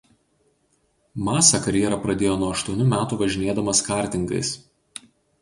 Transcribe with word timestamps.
Massa 1.27 1.59
karjerą 1.65 1.99
pradėjo 2.07 2.39
nuo 2.45 2.49
aštuonių 2.57 2.89
metų 2.95 3.21
važinėdamas 3.21 3.85
kartingais. 3.91 4.53